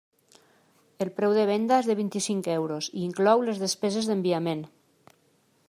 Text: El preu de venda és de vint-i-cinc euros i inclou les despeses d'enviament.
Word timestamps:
El 1.05 1.11
preu 1.19 1.35
de 1.39 1.43
venda 1.49 1.77
és 1.83 1.89
de 1.91 1.95
vint-i-cinc 1.99 2.49
euros 2.55 2.89
i 2.93 3.03
inclou 3.09 3.45
les 3.49 3.61
despeses 3.65 4.09
d'enviament. 4.13 4.65